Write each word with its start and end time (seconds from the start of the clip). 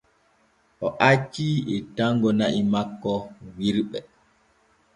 O 0.85 0.87
acci 1.09 1.47
ettango 1.75 2.29
na’i 2.39 2.61
makko 2.71 3.13
wirɓe. 3.55 3.99